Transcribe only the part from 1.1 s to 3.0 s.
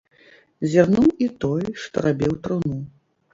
і той, што рабіў труну.